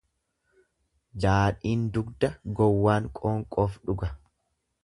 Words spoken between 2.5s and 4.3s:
gowwaan qoonqoof dhuga.